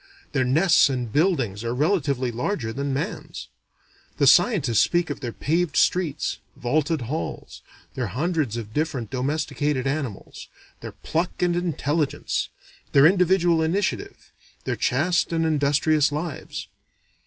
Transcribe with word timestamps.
Their 0.31 0.45
nests 0.45 0.89
and 0.89 1.13
buildings 1.13 1.63
are 1.63 1.75
relatively 1.75 2.31
larger 2.31 2.73
than 2.73 2.91
man's. 2.91 3.49
The 4.17 4.25
scientists 4.25 4.79
speak 4.79 5.11
of 5.11 5.19
their 5.19 5.31
paved 5.31 5.77
streets, 5.77 6.39
vaulted 6.55 7.01
halls, 7.01 7.61
their 7.93 8.07
hundreds 8.07 8.57
of 8.57 8.73
different 8.73 9.11
domesticated 9.11 9.85
animals, 9.85 10.47
their 10.79 10.93
pluck 10.93 11.43
and 11.43 11.55
intelligence, 11.55 12.49
their 12.93 13.05
individual 13.05 13.61
initiative, 13.61 14.31
their 14.63 14.75
chaste 14.75 15.31
and 15.31 15.45
industrious 15.45 16.11
lives. 16.11 16.67